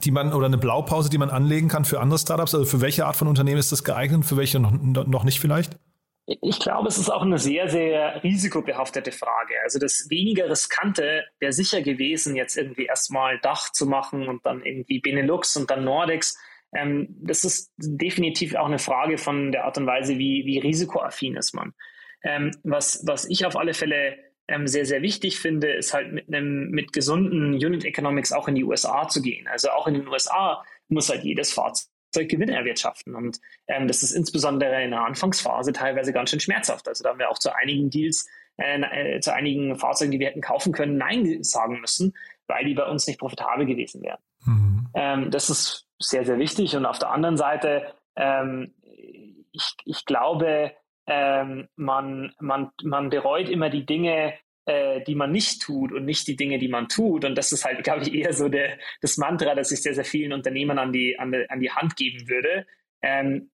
[0.03, 2.53] die man oder eine Blaupause, die man anlegen kann für andere Startups?
[2.53, 5.77] Also für welche Art von Unternehmen ist das geeignet, für welche noch, noch nicht vielleicht?
[6.41, 9.55] Ich glaube, es ist auch eine sehr, sehr risikobehaftete Frage.
[9.63, 14.63] Also das weniger riskante wäre sicher gewesen, jetzt irgendwie erstmal Dach zu machen und dann
[14.63, 16.37] irgendwie Benelux und dann Nordics.
[16.75, 21.35] Ähm, das ist definitiv auch eine Frage von der Art und Weise, wie, wie risikoaffin
[21.35, 21.73] ist man.
[22.21, 24.17] Ähm, was, was ich auf alle Fälle
[24.49, 28.55] ähm, sehr, sehr wichtig finde, ist halt mit einem mit gesunden Unit Economics auch in
[28.55, 29.47] die USA zu gehen.
[29.47, 33.15] Also auch in den USA muss halt jedes Fahrzeug Gewinne erwirtschaften.
[33.15, 36.87] Und ähm, das ist insbesondere in der Anfangsphase teilweise ganz schön schmerzhaft.
[36.87, 40.27] Also da haben wir auch zu einigen Deals, äh, äh, zu einigen Fahrzeugen, die wir
[40.27, 42.15] hätten kaufen können, Nein sagen müssen,
[42.47, 44.19] weil die bei uns nicht profitabel gewesen wären.
[44.45, 44.89] Mhm.
[44.95, 46.75] Ähm, das ist sehr, sehr wichtig.
[46.75, 48.73] Und auf der anderen Seite, ähm,
[49.51, 50.71] ich, ich glaube,
[51.09, 56.27] ähm, man, man, man bereut immer die Dinge, äh, die man nicht tut und nicht
[56.27, 57.25] die Dinge, die man tut.
[57.25, 60.05] Und das ist halt, glaube ich, eher so der, das Mantra, das ich sehr, sehr
[60.05, 62.67] vielen Unternehmern an die, an die, an die Hand geben würde.
[63.01, 63.49] Ähm,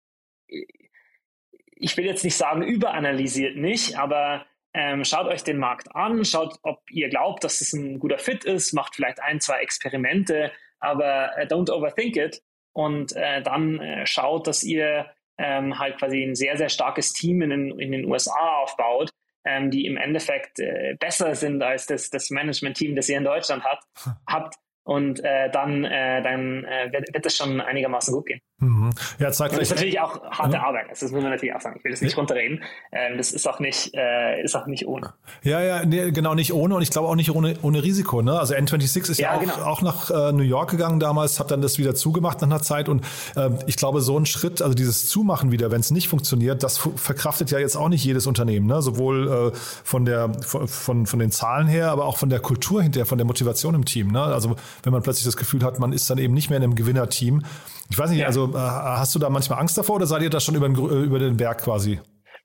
[0.48, 6.58] ich will jetzt nicht sagen, überanalysiert nicht, aber ähm, schaut euch den Markt an, schaut,
[6.62, 11.38] ob ihr glaubt, dass es ein guter Fit ist, macht vielleicht ein, zwei Experimente, aber
[11.38, 16.34] äh, don't overthink it und äh, dann äh, schaut, dass ihr ähm, halt quasi ein
[16.34, 19.10] sehr, sehr starkes Team in den, in den USA aufbaut,
[19.44, 23.64] ähm, die im Endeffekt äh, besser sind als das, das Management-Team, das ihr in Deutschland
[23.64, 23.84] habt,
[24.28, 28.40] habt und äh, dann, äh, dann äh, wird, wird das schon einigermaßen gut gehen.
[28.64, 28.90] Mhm.
[29.18, 29.60] Ja, zeitgleich.
[29.60, 30.62] das ist natürlich auch harte ja.
[30.62, 30.86] Arbeit.
[30.90, 31.76] Das muss man natürlich auch sagen.
[31.78, 32.62] Ich will das nicht runterreden.
[32.92, 35.12] Ähm, das ist auch nicht, äh, ist auch nicht ohne.
[35.42, 38.22] Ja, ja, nee, genau nicht ohne und ich glaube auch nicht ohne, ohne Risiko.
[38.22, 38.38] Ne?
[38.38, 39.54] Also N26 ist ja, ja auch, genau.
[39.66, 42.88] auch nach äh, New York gegangen damals, hat dann das wieder zugemacht nach einer Zeit
[42.88, 43.04] und
[43.36, 46.78] äh, ich glaube so ein Schritt, also dieses Zumachen wieder, wenn es nicht funktioniert, das
[46.78, 48.66] verkraftet ja jetzt auch nicht jedes Unternehmen.
[48.66, 48.82] Ne?
[48.82, 53.06] Sowohl äh, von der von, von den Zahlen her, aber auch von der Kultur hinterher,
[53.06, 54.10] von der Motivation im Team.
[54.10, 54.22] Ne?
[54.22, 56.74] Also wenn man plötzlich das Gefühl hat, man ist dann eben nicht mehr in einem
[56.74, 57.42] Gewinnerteam.
[57.90, 58.26] Ich weiß nicht, ja.
[58.26, 60.76] also äh, hast du da manchmal Angst davor oder seid ihr da schon über den,
[60.76, 62.00] über den Berg quasi?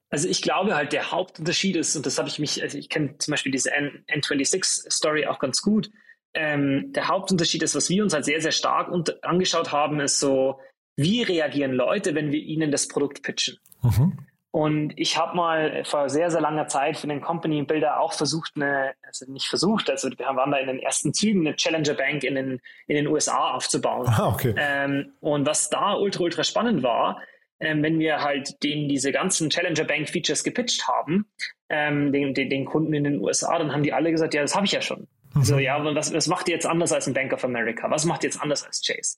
[0.09, 3.17] Also ich glaube halt, der Hauptunterschied ist, und das habe ich mich, also ich kenne
[3.19, 5.91] zum Beispiel diese N N26-Story auch ganz gut.
[6.33, 8.89] Ähm, der Hauptunterschied ist, was wir uns halt sehr, sehr stark
[9.21, 10.59] angeschaut haben, ist so,
[10.95, 13.57] wie reagieren Leute, wenn wir ihnen das Produkt pitchen?
[13.81, 14.17] Mhm.
[14.51, 18.53] Und ich habe mal vor sehr, sehr langer Zeit für den Company Builder auch versucht,
[18.55, 22.23] eine, also nicht versucht, also wir waren da in den ersten Zügen, eine Challenger Bank
[22.23, 24.07] in den, in den USA aufzubauen.
[24.07, 24.55] Ah, okay.
[24.57, 27.21] Ähm, und was da ultra, ultra spannend war,
[27.59, 31.27] ähm, wenn wir halt denen diese ganzen Challenger Bank Features gepitcht haben,
[31.69, 34.55] ähm, den, den, den, Kunden in den USA, dann haben die alle gesagt, ja, das
[34.55, 35.07] habe ich ja schon.
[35.35, 35.43] Mhm.
[35.43, 37.91] So, ja, was, was macht ihr jetzt anders als ein Bank of America?
[37.91, 39.17] Was macht ihr jetzt anders als Chase?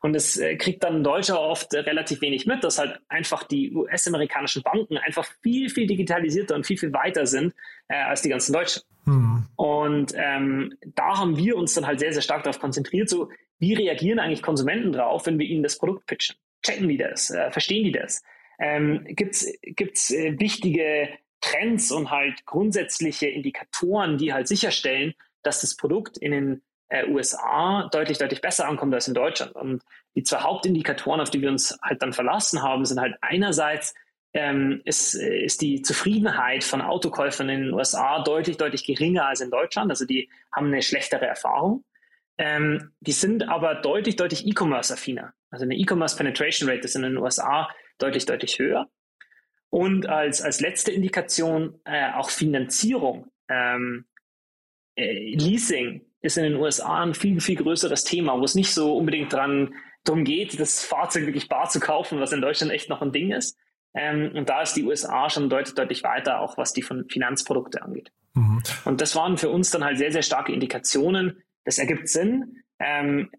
[0.00, 3.42] Und das äh, kriegt dann ein Deutscher oft äh, relativ wenig mit, dass halt einfach
[3.44, 7.54] die US-amerikanischen Banken einfach viel, viel digitalisierter und viel, viel weiter sind
[7.88, 8.82] äh, als die ganzen Deutschen.
[9.04, 9.46] Mhm.
[9.56, 13.74] Und ähm, da haben wir uns dann halt sehr, sehr stark darauf konzentriert, so wie
[13.74, 16.36] reagieren eigentlich Konsumenten drauf, wenn wir ihnen das Produkt pitchen?
[16.64, 17.30] Checken die das?
[17.30, 18.22] Äh, verstehen die das?
[18.60, 21.08] Ähm, Gibt es wichtige
[21.40, 27.88] Trends und halt grundsätzliche Indikatoren, die halt sicherstellen, dass das Produkt in den äh, USA
[27.92, 29.54] deutlich, deutlich besser ankommt als in Deutschland.
[29.54, 29.82] Und
[30.14, 33.94] die zwei Hauptindikatoren, auf die wir uns halt dann verlassen haben, sind halt einerseits
[34.34, 39.50] ähm, ist, ist die Zufriedenheit von Autokäufern in den USA deutlich, deutlich geringer als in
[39.50, 39.90] Deutschland.
[39.90, 41.84] Also die haben eine schlechtere Erfahrung.
[42.36, 45.32] Ähm, die sind aber deutlich, deutlich E-Commerce-affiner.
[45.50, 48.88] Also eine E-Commerce Penetration Rate ist in den USA deutlich, deutlich höher.
[49.70, 53.28] Und als, als letzte Indikation äh, auch Finanzierung.
[53.48, 54.06] Ähm,
[54.94, 58.96] äh, Leasing ist in den USA ein viel, viel größeres Thema, wo es nicht so
[58.96, 63.02] unbedingt dran darum geht, das Fahrzeug wirklich bar zu kaufen, was in Deutschland echt noch
[63.02, 63.58] ein Ding ist.
[63.94, 67.82] Ähm, und da ist die USA schon deutlich, deutlich weiter, auch was die von Finanzprodukte
[67.82, 68.12] angeht.
[68.34, 68.62] Mhm.
[68.84, 71.42] Und das waren für uns dann halt sehr, sehr starke Indikationen.
[71.64, 72.62] Das ergibt Sinn.
[72.80, 73.30] Ähm,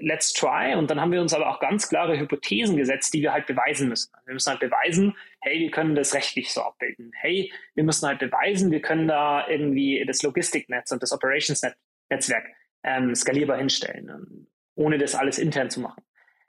[0.00, 0.74] let's try.
[0.74, 3.88] Und dann haben wir uns aber auch ganz klare Hypothesen gesetzt, die wir halt beweisen
[3.88, 4.10] müssen.
[4.24, 7.12] Wir müssen halt beweisen, hey, wir können das rechtlich so abbilden.
[7.14, 11.76] Hey, wir müssen halt beweisen, wir können da irgendwie das Logistiknetz und das Operationsnetz
[12.12, 12.46] Netzwerk
[12.84, 16.02] ähm, skalierbar hinstellen, ähm, ohne das alles intern zu machen.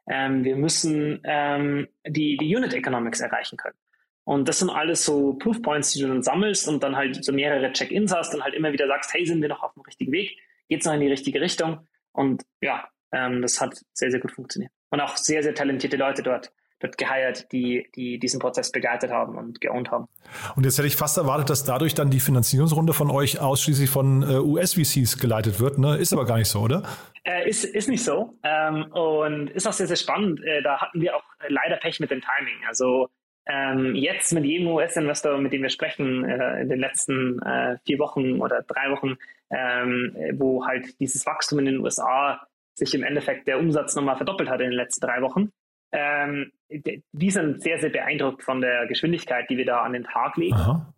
[0.10, 3.78] Ähm, wir müssen ähm, die, die Unit Economics erreichen können.
[4.26, 7.34] Und das sind alles so Proof Points, die du dann sammelst und dann halt so
[7.34, 10.12] mehrere Check-ins hast und halt immer wieder sagst, hey, sind wir noch auf dem richtigen
[10.12, 10.38] Weg?
[10.70, 11.88] Geht's noch in die richtige Richtung?
[12.14, 14.72] Und ja, ähm, das hat sehr, sehr gut funktioniert.
[14.92, 16.52] Und auch sehr, sehr talentierte Leute dort
[16.84, 20.08] dort geheiert, die, die diesen Prozess begleitet haben und geowned haben.
[20.56, 24.24] Und jetzt hätte ich fast erwartet, dass dadurch dann die Finanzierungsrunde von euch ausschließlich von
[24.24, 25.80] äh, US-VCs geleitet wird.
[25.80, 25.98] Ne?
[25.98, 26.84] Ist aber gar nicht so, oder?
[27.24, 28.38] Äh, ist, ist nicht so.
[28.44, 30.44] Ähm, und ist auch sehr, sehr spannend.
[30.44, 32.58] Äh, da hatten wir auch leider Pech mit dem Timing.
[32.68, 33.10] Also
[33.46, 38.00] ähm, jetzt mit jedem US-Investor, mit dem wir sprechen, äh, in den letzten äh, vier
[38.00, 39.16] Wochen oder drei Wochen,
[39.50, 42.42] ähm, wo halt dieses Wachstum in den USA
[42.76, 45.52] sich im Endeffekt der Umsatz nochmal verdoppelt hat in den letzten drei Wochen.
[45.94, 50.36] Ähm, die sind sehr, sehr beeindruckt von der Geschwindigkeit, die wir da an den Tag
[50.38, 50.58] legen.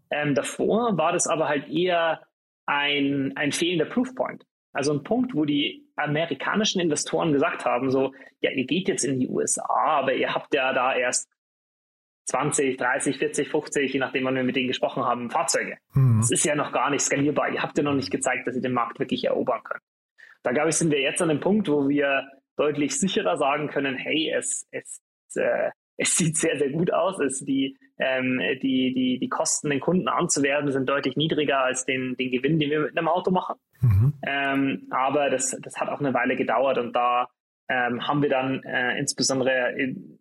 [0.09, 2.21] Ähm, davor war das aber halt eher
[2.65, 4.45] ein, ein fehlender Proofpoint.
[4.71, 9.19] Also ein Punkt, wo die amerikanischen Investoren gesagt haben, so, ja, ihr geht jetzt in
[9.19, 11.29] die USA, aber ihr habt ja da erst
[12.25, 15.77] 20, 30, 40, 50, je nachdem, wann wir mit denen gesprochen haben, Fahrzeuge.
[15.93, 16.21] Mhm.
[16.21, 17.49] Das ist ja noch gar nicht skalierbar.
[17.49, 19.83] Ihr habt ja noch nicht gezeigt, dass ihr den Markt wirklich erobern könnt.
[20.43, 23.95] Da glaube ich, sind wir jetzt an dem Punkt, wo wir deutlich sicherer sagen können,
[23.95, 25.01] hey, es, es,
[25.35, 27.19] äh, es sieht sehr, sehr gut aus.
[27.19, 32.15] Es, die, ähm, die, die, die Kosten, den Kunden anzuwerben, sind deutlich niedriger als den,
[32.17, 33.55] den Gewinn, den wir mit einem Auto machen.
[33.81, 34.13] Mhm.
[34.25, 37.29] Ähm, aber das, das hat auch eine Weile gedauert und da
[37.69, 40.19] ähm, haben wir dann äh, insbesondere in,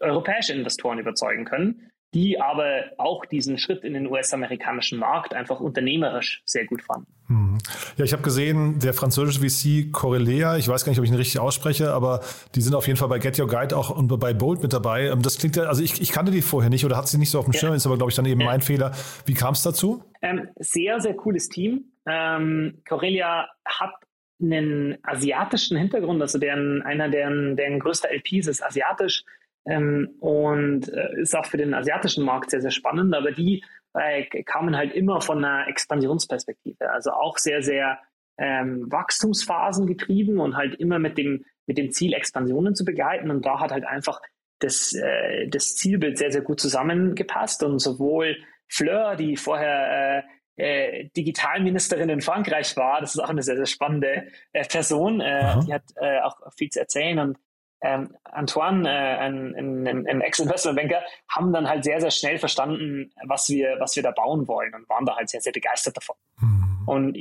[0.00, 6.42] europäische Investoren überzeugen können, die aber auch diesen Schritt in den US-amerikanischen Markt einfach unternehmerisch
[6.44, 7.06] sehr gut fanden.
[7.28, 7.58] Hm.
[7.96, 11.16] Ja, ich habe gesehen, der französische VC Corelea, ich weiß gar nicht, ob ich ihn
[11.16, 12.20] richtig ausspreche, aber
[12.54, 15.06] die sind auf jeden Fall bei Get Your Guide auch und bei Bolt mit dabei.
[15.06, 17.30] Ähm, das klingt ja, also ich, ich kannte die vorher nicht oder hatte sie nicht
[17.30, 17.60] so auf dem ja.
[17.60, 18.46] Schirm, ist aber, glaube ich, dann eben ja.
[18.46, 18.92] mein Fehler.
[19.24, 20.04] Wie kam es dazu?
[20.20, 21.92] Ähm, sehr, sehr cooles Team.
[22.06, 23.94] Ähm, Corellia hat
[24.42, 29.24] einen asiatischen Hintergrund, also deren, einer deren, deren größter LPs ist asiatisch
[29.66, 33.14] ähm, und äh, ist auch für den asiatischen Markt sehr, sehr spannend.
[33.14, 36.90] Aber die äh, kamen halt immer von einer Expansionsperspektive.
[36.90, 37.98] Also auch sehr, sehr
[38.38, 43.30] ähm, Wachstumsphasen getrieben und halt immer mit dem, mit dem Ziel, Expansionen zu begleiten.
[43.30, 44.20] Und da hat halt einfach
[44.58, 47.62] das, äh, das Zielbild sehr, sehr gut zusammengepasst.
[47.62, 48.36] Und sowohl
[48.68, 50.22] Fleur, die vorher äh,
[50.56, 55.60] äh, Digitalministerin in Frankreich war, das ist auch eine sehr, sehr spannende äh, Person, äh,
[55.66, 57.38] die hat äh, auch viel zu erzählen und
[57.82, 63.48] ähm, Antoine, äh, ein, ein, ein Ex-Investmentbanker, haben dann halt sehr, sehr schnell verstanden, was
[63.48, 66.16] wir, was wir da bauen wollen und waren da halt sehr, sehr begeistert davon.
[66.40, 66.62] Mhm.
[66.86, 67.18] Und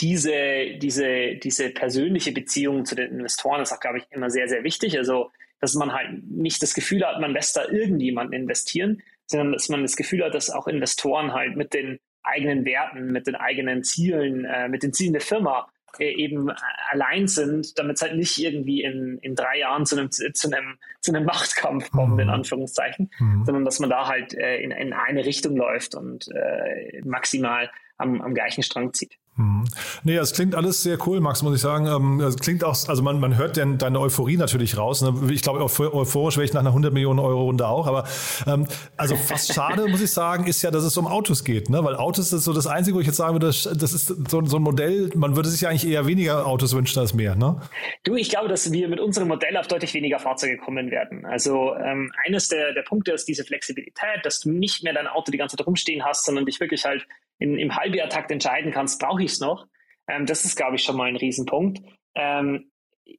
[0.00, 4.64] diese, diese, diese persönliche Beziehung zu den Investoren ist auch, glaube ich, immer sehr, sehr
[4.64, 4.96] wichtig.
[4.96, 9.68] Also, dass man halt nicht das Gefühl hat, man lässt da irgendjemanden investieren, sondern dass
[9.68, 13.82] man das Gefühl hat, dass auch Investoren halt mit den eigenen Werten, mit den eigenen
[13.82, 16.50] Zielen, äh, mit den Zielen der Firma eben
[16.90, 20.78] allein sind, damit es halt nicht irgendwie in, in drei Jahren zu einem, zu einem,
[21.00, 22.20] zu einem Machtkampf kommt, mhm.
[22.20, 23.44] in Anführungszeichen, mhm.
[23.44, 28.20] sondern dass man da halt äh, in, in eine Richtung läuft und äh, maximal am,
[28.20, 29.18] am gleichen Strang zieht.
[29.38, 29.64] Mhm.
[30.02, 31.86] Nee, es klingt alles sehr cool, Max, muss ich sagen.
[31.86, 35.00] Ähm, es klingt auch, also man, man hört denn deine Euphorie natürlich raus.
[35.00, 35.14] Ne?
[35.32, 37.86] Ich glaube, euphorisch wäre ich nach einer 100 Millionen Euro Runde auch.
[37.86, 38.04] Aber
[38.48, 41.70] ähm, also fast schade, muss ich sagen, ist ja, dass es um Autos geht.
[41.70, 41.84] Ne?
[41.84, 44.44] Weil Autos ist so das Einzige, wo ich jetzt sagen würde, das, das ist so,
[44.44, 47.36] so ein Modell, man würde sich ja eigentlich eher weniger Autos wünschen als mehr.
[47.36, 47.60] Ne?
[48.02, 51.24] Du, ich glaube, dass wir mit unserem Modell auf deutlich weniger Fahrzeuge kommen werden.
[51.24, 55.30] Also ähm, eines der, der Punkte ist diese Flexibilität, dass du nicht mehr dein Auto
[55.30, 57.06] die ganze Zeit rumstehen hast, sondern dich wirklich halt
[57.38, 59.66] in, im Halbjahrtakt entscheiden kannst, brauche ich es noch.
[60.08, 61.80] Ähm, das ist, glaube ich, schon mal ein Riesenpunkt.
[62.14, 62.70] Ähm,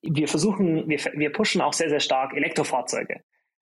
[0.02, 3.22] wir versuchen, wir, wir pushen auch sehr, sehr stark Elektrofahrzeuge.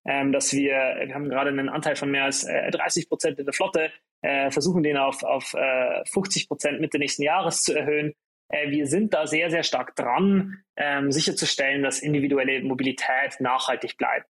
[0.09, 3.45] Ähm, dass wir, wir haben gerade einen Anteil von mehr als äh, 30 Prozent in
[3.45, 3.90] der Flotte,
[4.23, 8.14] äh, versuchen den auf, auf äh, 50 Prozent Mitte nächsten Jahres zu erhöhen.
[8.49, 14.29] Äh, wir sind da sehr, sehr stark dran, ähm, sicherzustellen, dass individuelle Mobilität nachhaltig bleibt.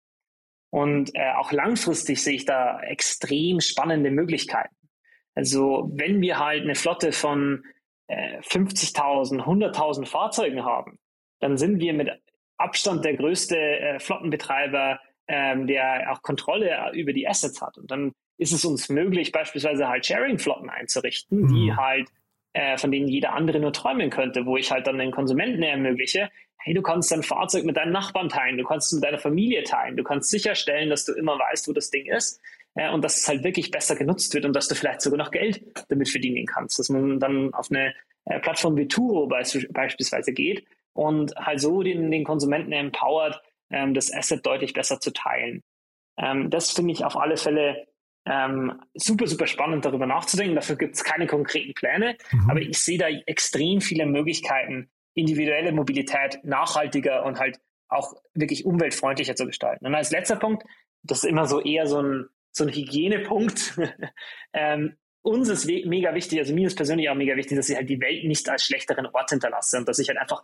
[0.72, 4.76] Und äh, auch langfristig sehe ich da extrem spannende Möglichkeiten.
[5.36, 7.64] Also wenn wir halt eine Flotte von
[8.08, 10.98] äh, 50.000, 100.000 Fahrzeugen haben,
[11.40, 12.10] dann sind wir mit
[12.58, 17.78] Abstand der größte äh, Flottenbetreiber, ähm, der auch Kontrolle über die Assets hat.
[17.78, 21.54] Und dann ist es uns möglich, beispielsweise halt Sharing-Flotten einzurichten, mhm.
[21.54, 22.10] die halt
[22.54, 26.30] äh, von denen jeder andere nur träumen könnte, wo ich halt dann den Konsumenten ermögliche,
[26.58, 29.64] hey, du kannst dein Fahrzeug mit deinen Nachbarn teilen, du kannst es mit deiner Familie
[29.64, 32.42] teilen, du kannst sicherstellen, dass du immer weißt, wo das Ding ist
[32.76, 35.32] äh, und dass es halt wirklich besser genutzt wird und dass du vielleicht sogar noch
[35.32, 36.80] Geld damit verdienen kannst.
[36.80, 37.94] Dass man dann auf eine
[38.26, 44.14] äh, Plattform wie Turo beispielsweise geht und halt so den, den Konsumenten empowert, ähm, das
[44.14, 45.64] Asset deutlich besser zu teilen.
[46.18, 47.88] Ähm, das finde ich auf alle Fälle
[48.26, 50.56] ähm, super, super spannend, darüber nachzudenken.
[50.56, 52.50] Dafür gibt es keine konkreten Pläne, mhm.
[52.50, 59.36] aber ich sehe da extrem viele Möglichkeiten, individuelle Mobilität nachhaltiger und halt auch wirklich umweltfreundlicher
[59.36, 59.86] zu gestalten.
[59.86, 60.64] Und als letzter Punkt,
[61.04, 63.80] das ist immer so eher so ein, so ein Hygienepunkt.
[64.54, 67.90] ähm, uns ist mega wichtig, also mir ist persönlich auch mega wichtig, dass ich halt
[67.90, 70.42] die Welt nicht als schlechteren Ort hinterlasse und dass ich halt einfach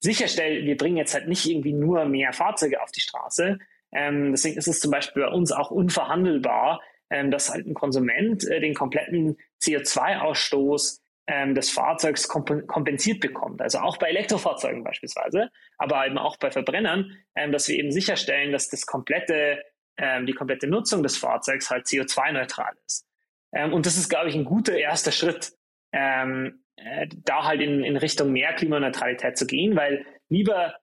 [0.00, 3.58] sicherstelle, wir bringen jetzt halt nicht irgendwie nur mehr Fahrzeuge auf die Straße.
[3.92, 8.46] Ähm, deswegen ist es zum Beispiel bei uns auch unverhandelbar, ähm, dass halt ein Konsument
[8.48, 13.62] äh, den kompletten CO2-Ausstoß ähm, des Fahrzeugs komp kompensiert bekommt.
[13.62, 18.52] Also auch bei Elektrofahrzeugen beispielsweise, aber eben auch bei Verbrennern, ähm, dass wir eben sicherstellen,
[18.52, 19.62] dass das komplette
[19.98, 23.06] ähm, die komplette Nutzung des Fahrzeugs halt CO2-neutral ist.
[23.52, 25.52] Ähm, und das ist, glaube ich, ein guter erster Schritt,
[25.92, 30.74] ähm, äh, da halt in, in Richtung mehr Klimaneutralität zu gehen, weil lieber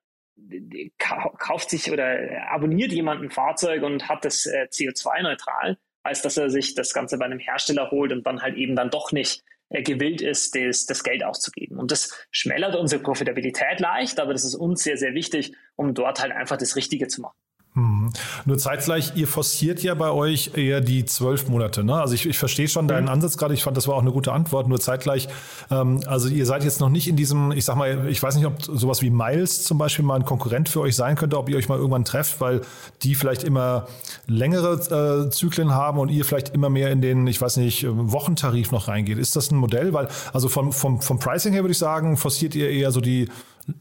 [0.97, 6.49] kauft sich oder abonniert jemand ein Fahrzeug und hat das äh, CO2-neutral, als dass er
[6.49, 9.83] sich das Ganze bei einem Hersteller holt und dann halt eben dann doch nicht äh,
[9.83, 11.77] gewillt ist, das, das Geld auszugeben.
[11.77, 16.21] Und das schmälert unsere Profitabilität leicht, aber das ist uns sehr, sehr wichtig, um dort
[16.21, 17.37] halt einfach das Richtige zu machen.
[17.75, 18.11] Mhm.
[18.45, 21.83] Nur zeitgleich, ihr forciert ja bei euch eher die zwölf Monate.
[21.83, 21.95] Ne?
[21.95, 23.09] Also ich, ich verstehe schon deinen mhm.
[23.09, 23.55] Ansatz gerade.
[23.55, 24.67] Ich fand, das war auch eine gute Antwort.
[24.67, 25.27] Nur zeitgleich,
[25.71, 28.45] ähm, also ihr seid jetzt noch nicht in diesem, ich sag mal, ich weiß nicht,
[28.45, 31.57] ob sowas wie Miles zum Beispiel mal ein Konkurrent für euch sein könnte, ob ihr
[31.57, 32.61] euch mal irgendwann trefft, weil
[33.01, 33.87] die vielleicht immer
[34.27, 38.71] längere äh, Zyklen haben und ihr vielleicht immer mehr in den, ich weiß nicht, Wochentarif
[38.71, 39.17] noch reingeht.
[39.17, 39.93] Ist das ein Modell?
[39.93, 43.29] Weil, also vom, vom, vom Pricing her würde ich sagen, forciert ihr eher so die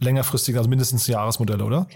[0.00, 1.86] längerfristigen, also mindestens Jahresmodelle, oder?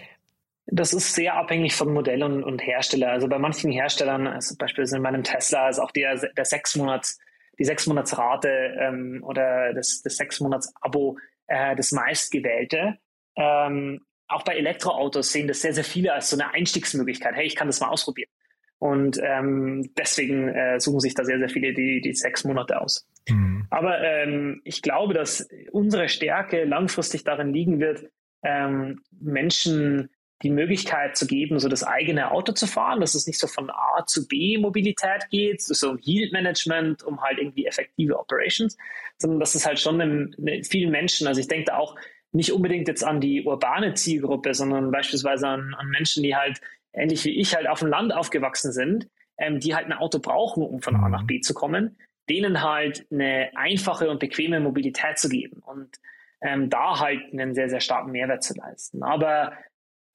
[0.66, 3.10] Das ist sehr abhängig von Modell und, und Hersteller.
[3.10, 7.18] Also bei manchen Herstellern, also beispielsweise in meinem Tesla, ist auch der, der sechs Monats,
[7.58, 8.48] die sechs Monatsrate
[8.78, 12.98] ähm, oder das, das sechs Monats Abo äh, das meistgewählte.
[13.36, 17.34] Ähm, auch bei Elektroautos sehen das sehr, sehr viele als so eine Einstiegsmöglichkeit.
[17.36, 18.30] Hey, ich kann das mal ausprobieren.
[18.78, 23.08] Und ähm, deswegen äh, suchen sich da sehr, sehr viele die, die sechs Monate aus.
[23.28, 23.66] Mhm.
[23.70, 28.10] Aber ähm, ich glaube, dass unsere Stärke langfristig darin liegen wird,
[28.42, 30.10] ähm, Menschen
[30.42, 33.70] die Möglichkeit zu geben, so das eigene Auto zu fahren, dass es nicht so von
[33.70, 38.76] A zu B Mobilität geht, so um Yield Management, um halt irgendwie effektive Operations,
[39.16, 41.96] sondern dass es halt schon in, in vielen Menschen, also ich denke da auch
[42.32, 46.60] nicht unbedingt jetzt an die urbane Zielgruppe, sondern beispielsweise an, an Menschen, die halt
[46.92, 50.62] ähnlich wie ich halt auf dem Land aufgewachsen sind, ähm, die halt ein Auto brauchen,
[50.62, 51.96] um von A nach B zu kommen,
[52.28, 55.96] denen halt eine einfache und bequeme Mobilität zu geben und
[56.42, 59.02] ähm, da halt einen sehr, sehr starken Mehrwert zu leisten.
[59.02, 59.52] Aber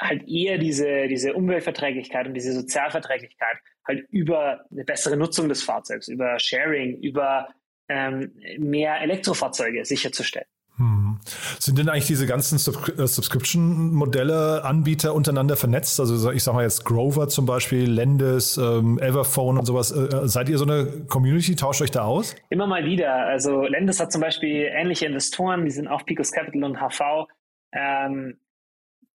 [0.01, 6.07] halt eher diese, diese Umweltverträglichkeit und diese Sozialverträglichkeit halt über eine bessere Nutzung des Fahrzeugs,
[6.07, 7.47] über Sharing, über
[7.87, 10.47] ähm, mehr Elektrofahrzeuge sicherzustellen.
[10.77, 11.19] Hm.
[11.59, 15.99] Sind denn eigentlich diese ganzen Sub äh, Subscription-Modelle, Anbieter untereinander vernetzt?
[15.99, 19.91] Also ich sage mal jetzt Grover zum Beispiel, Lendes, ähm, Everphone und sowas.
[19.91, 21.55] Äh, äh, seid ihr so eine Community?
[21.55, 22.35] Tauscht euch da aus?
[22.49, 23.13] Immer mal wieder.
[23.13, 27.27] Also Lendes hat zum Beispiel ähnliche Investoren, die sind auch Picos Capital und HV.
[27.73, 28.37] Ähm,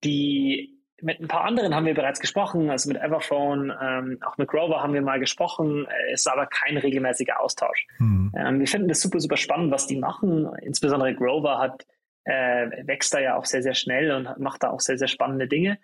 [0.05, 4.49] die mit ein paar anderen haben wir bereits gesprochen, also mit Everphone, ähm, auch mit
[4.49, 7.87] Grover haben wir mal gesprochen, ist aber kein regelmäßiger Austausch.
[7.99, 8.33] Mhm.
[8.37, 10.49] Ähm, wir finden das super, super spannend, was die machen.
[10.63, 11.87] Insbesondere Grover hat,
[12.25, 15.47] äh, wächst da ja auch sehr, sehr schnell und macht da auch sehr, sehr spannende
[15.47, 15.79] Dinge.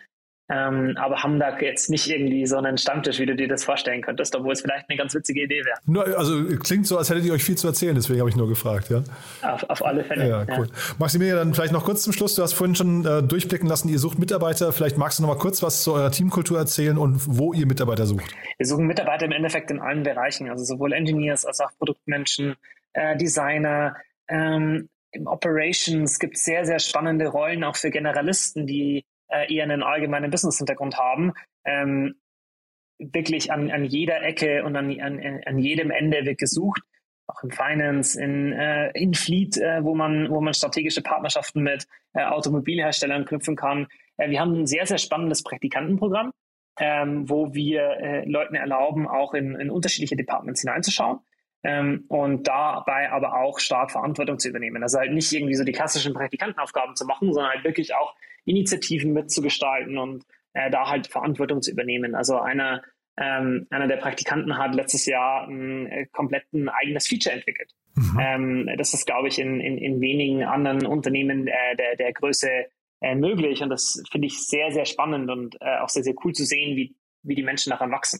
[0.49, 4.01] Ähm, aber haben da jetzt nicht irgendwie so einen Stammtisch, wie du dir das vorstellen
[4.01, 6.17] könntest, obwohl es vielleicht eine ganz witzige Idee wäre.
[6.17, 8.89] Also klingt so, als hättet ihr euch viel zu erzählen, deswegen habe ich nur gefragt,
[8.89, 9.03] ja.
[9.41, 10.27] Auf, auf alle Fälle.
[10.27, 10.67] Ja, cool.
[10.67, 10.95] Ja.
[10.99, 12.35] Maximilian, dann vielleicht noch kurz zum Schluss.
[12.35, 14.73] Du hast vorhin schon äh, durchblicken lassen, ihr sucht Mitarbeiter.
[14.73, 18.05] Vielleicht magst du noch mal kurz was zu eurer Teamkultur erzählen und wo ihr Mitarbeiter
[18.05, 18.35] sucht.
[18.57, 22.55] Wir suchen Mitarbeiter im Endeffekt in allen Bereichen, also sowohl Engineers als auch Produktmenschen,
[22.91, 23.95] äh, Designer,
[24.27, 29.63] ähm, im Operations gibt es sehr, sehr spannende Rollen auch für Generalisten, die äh, eher
[29.63, 31.33] einen allgemeinen Business-Hintergrund haben,
[31.65, 32.15] ähm,
[32.99, 36.81] wirklich an, an jeder Ecke und an, an, an jedem Ende wird gesucht,
[37.27, 41.87] auch im Finance, in, äh, in Fleet, äh, wo, man, wo man strategische Partnerschaften mit
[42.13, 43.87] äh, Automobilherstellern knüpfen kann.
[44.17, 46.31] Äh, wir haben ein sehr, sehr spannendes Praktikantenprogramm,
[46.79, 51.19] ähm, wo wir äh, Leuten erlauben, auch in, in unterschiedliche Departments hineinzuschauen.
[51.65, 54.83] Ähm, und dabei aber auch stark Verantwortung zu übernehmen.
[54.83, 58.13] Also halt nicht irgendwie so die klassischen Praktikantenaufgaben zu machen, sondern halt wirklich auch
[58.45, 62.15] Initiativen mitzugestalten und äh, da halt Verantwortung zu übernehmen.
[62.15, 62.83] Also einer,
[63.17, 67.71] ähm, einer der Praktikanten hat letztes Jahr ein äh, kompletten eigenes Feature entwickelt.
[67.95, 68.19] Mhm.
[68.19, 72.49] Ähm, das ist, glaube ich, in, in, in wenigen anderen Unternehmen äh, der, der Größe
[73.01, 73.61] äh, möglich.
[73.61, 76.75] Und das finde ich sehr, sehr spannend und äh, auch sehr, sehr cool zu sehen,
[76.75, 78.19] wie, wie die Menschen daran wachsen.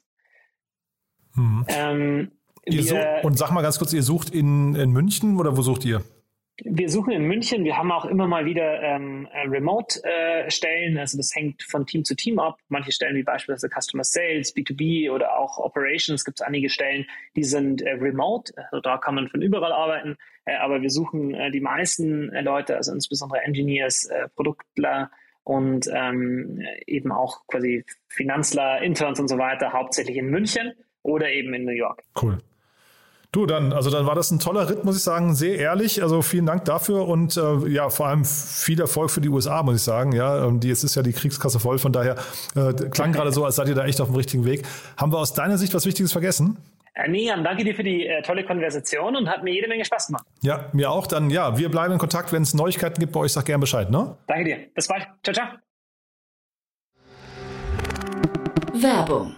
[1.36, 1.65] Mhm.
[1.67, 2.32] Ähm,
[2.65, 6.02] wir, und sag mal ganz kurz, ihr sucht in, in München oder wo sucht ihr?
[6.63, 7.63] Wir suchen in München.
[7.63, 10.97] Wir haben auch immer mal wieder ähm, äh, Remote-Stellen.
[10.97, 12.60] Äh, also das hängt von Team zu Team ab.
[12.69, 17.43] Manche Stellen wie beispielsweise Customer Sales, B2B oder auch Operations gibt es einige Stellen, die
[17.43, 18.54] sind äh, remote.
[18.56, 20.15] Also da kann man von überall arbeiten.
[20.45, 25.10] Äh, aber wir suchen äh, die meisten äh, Leute, also insbesondere Engineers, Produktler
[25.43, 31.54] und ähm, eben auch quasi Finanzler, Interns und so weiter, hauptsächlich in München oder eben
[31.54, 32.04] in New York.
[32.21, 32.38] Cool.
[33.34, 36.04] Du, dann, also dann war das ein toller Ritt, muss ich sagen, sehr ehrlich.
[36.04, 39.77] Also vielen Dank dafür und äh, ja, vor allem viel Erfolg für die USA, muss
[39.77, 40.12] ich sagen.
[40.12, 42.15] Ja, ähm, die, jetzt ist ja die Kriegskasse voll, von daher
[42.56, 44.62] äh, klang gerade so, als seid ihr da echt auf dem richtigen Weg.
[44.98, 46.58] Haben wir aus deiner Sicht was Wichtiges vergessen?
[46.94, 50.08] Äh, Nian, danke dir für die äh, tolle Konversation und hat mir jede Menge Spaß
[50.08, 50.27] gemacht.
[50.44, 51.08] Ja, mir auch.
[51.08, 52.31] Dann ja, wir bleiben in Kontakt.
[52.31, 54.15] Wenn es Neuigkeiten gibt bei euch, sag gerne Bescheid, ne?
[54.27, 54.58] Danke dir.
[54.75, 55.08] Bis bald.
[55.23, 55.48] Ciao, ciao.
[58.73, 59.38] Werbung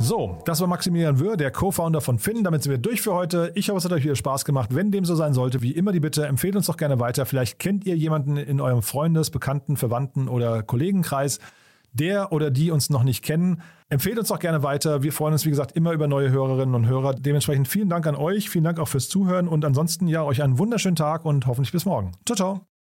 [0.00, 2.44] So, das war Maximilian Wöhr, der Co-Founder von Finn.
[2.44, 3.50] Damit sind wir durch für heute.
[3.56, 4.74] Ich hoffe, es hat euch wieder Spaß gemacht.
[4.74, 7.26] Wenn dem so sein sollte, wie immer die Bitte, empfehlt uns doch gerne weiter.
[7.26, 11.40] Vielleicht kennt ihr jemanden in eurem Freundes-, Bekannten-, Verwandten- oder Kollegenkreis,
[11.92, 13.60] der oder die uns noch nicht kennen.
[13.88, 15.02] Empfehlt uns doch gerne weiter.
[15.02, 17.14] Wir freuen uns, wie gesagt, immer über neue Hörerinnen und Hörer.
[17.14, 18.48] Dementsprechend vielen Dank an euch.
[18.50, 19.48] Vielen Dank auch fürs Zuhören.
[19.48, 22.12] Und ansonsten ja, euch einen wunderschönen Tag und hoffentlich bis morgen.
[22.24, 22.77] Ciao, ciao.